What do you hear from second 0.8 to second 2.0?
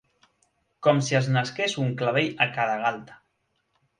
Com si els hi nasqués un